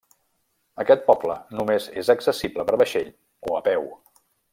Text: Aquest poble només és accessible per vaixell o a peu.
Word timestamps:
Aquest 0.83 1.03
poble 1.09 1.35
només 1.59 1.87
és 2.03 2.09
accessible 2.13 2.65
per 2.71 2.79
vaixell 2.83 3.13
o 3.51 3.59
a 3.59 3.61
peu. 3.69 3.87